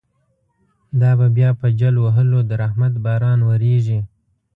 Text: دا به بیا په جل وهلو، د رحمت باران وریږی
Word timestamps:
دا 1.01 1.11
به 1.19 1.27
بیا 1.37 1.49
په 1.59 1.67
جل 1.79 1.95
وهلو، 1.99 2.39
د 2.49 2.51
رحمت 2.61 2.93
باران 3.05 3.39
وریږی 3.43 3.99